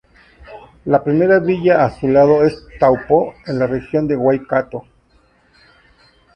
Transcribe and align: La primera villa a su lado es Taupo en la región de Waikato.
La 0.85 1.03
primera 1.03 1.37
villa 1.39 1.85
a 1.85 1.91
su 1.91 2.07
lado 2.07 2.43
es 2.43 2.65
Taupo 2.79 3.35
en 3.45 3.59
la 3.59 3.67
región 3.67 4.07
de 4.07 4.15
Waikato. 4.15 4.83